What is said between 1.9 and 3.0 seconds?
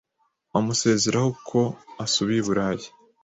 asubiye i Burayi